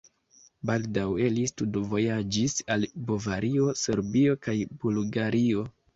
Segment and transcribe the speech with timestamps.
[0.69, 5.69] Baldaŭe li studvojaĝis al Bavario, Serbio kaj Bulgario.